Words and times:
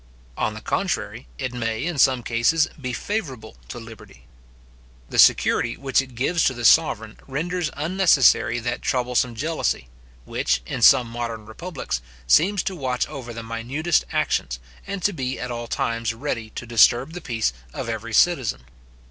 On 0.35 0.55
the 0.55 0.61
contrary, 0.61 1.27
it 1.37 1.53
may, 1.53 1.85
in 1.85 1.99
some 1.99 2.23
cases, 2.23 2.67
be 2.81 2.91
favourable 2.91 3.55
to 3.67 3.77
liberty. 3.77 4.25
The 5.11 5.19
security 5.19 5.77
which 5.77 6.01
it 6.01 6.15
gives 6.15 6.43
to 6.45 6.55
the 6.55 6.65
sovereign 6.65 7.19
renders 7.27 7.69
unnecessary 7.73 8.57
that 8.61 8.81
troublesome 8.81 9.35
jealousy, 9.35 9.89
which, 10.25 10.63
in 10.65 10.81
some 10.81 11.07
modern 11.07 11.45
republics, 11.45 12.01
seems 12.25 12.63
to 12.63 12.75
watch 12.75 13.07
over 13.09 13.31
the 13.31 13.43
minutest 13.43 14.05
actions, 14.11 14.59
and 14.87 15.03
to 15.03 15.13
be 15.13 15.39
at 15.39 15.51
all 15.51 15.67
times 15.67 16.15
ready 16.15 16.49
to 16.55 16.65
disturb 16.65 17.13
the 17.13 17.21
peace 17.21 17.53
of 17.71 17.87
every 17.87 18.11
citizen. 18.15 18.63